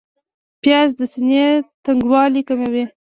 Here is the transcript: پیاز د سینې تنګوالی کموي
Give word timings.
پیاز 0.61 0.89
د 0.99 1.01
سینې 1.13 1.45
تنګوالی 1.83 2.41
کموي 2.47 2.85